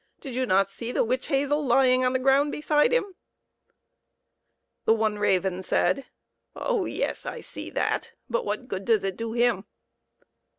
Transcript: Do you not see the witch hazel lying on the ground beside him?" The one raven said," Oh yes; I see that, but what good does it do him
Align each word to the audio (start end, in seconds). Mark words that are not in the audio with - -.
Do 0.19 0.31
you 0.31 0.47
not 0.47 0.71
see 0.71 0.91
the 0.91 1.03
witch 1.03 1.27
hazel 1.27 1.63
lying 1.63 2.03
on 2.03 2.11
the 2.13 2.17
ground 2.17 2.51
beside 2.51 2.91
him?" 2.91 3.13
The 4.85 4.95
one 4.95 5.19
raven 5.19 5.61
said," 5.61 6.07
Oh 6.55 6.85
yes; 6.85 7.23
I 7.27 7.41
see 7.41 7.69
that, 7.69 8.11
but 8.27 8.43
what 8.43 8.67
good 8.67 8.83
does 8.83 9.03
it 9.03 9.15
do 9.15 9.33
him 9.33 9.63